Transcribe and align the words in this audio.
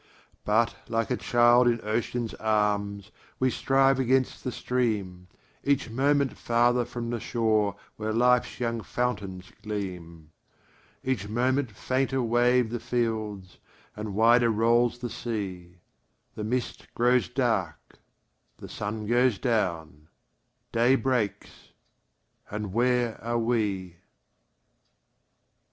But, 0.45 0.77
like 0.89 1.11
a 1.11 1.15
child 1.15 1.67
in 1.67 1.79
ocean's 1.83 2.33
arms, 2.33 3.11
We 3.37 3.51
strive 3.51 3.99
against 3.99 4.43
the 4.43 4.51
stream, 4.51 5.27
Each 5.63 5.91
moment 5.91 6.37
farther 6.39 6.85
from 6.85 7.11
the 7.11 7.19
shore 7.19 7.75
Where 7.97 8.11
life's 8.11 8.59
young 8.59 8.81
fountains 8.81 9.51
gleam; 9.61 10.31
Each 11.03 11.29
moment 11.29 11.69
fainter 11.69 12.19
wave 12.23 12.71
the 12.71 12.79
fields, 12.79 13.59
And 13.95 14.15
wider 14.15 14.49
rolls 14.49 14.97
the 14.97 15.09
sea; 15.11 15.75
The 16.33 16.43
mist 16.45 16.87
grows 16.95 17.29
dark, 17.29 17.99
the 18.57 18.69
sun 18.69 19.05
goes 19.05 19.37
down, 19.37 20.07
Day 20.71 20.95
breaks, 20.95 21.73
and 22.49 22.73
where 22.73 23.23
are 23.23 23.37
we? 23.37 23.97